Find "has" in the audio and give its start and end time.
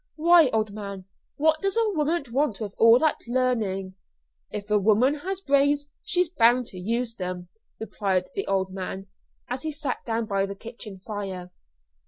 5.19-5.41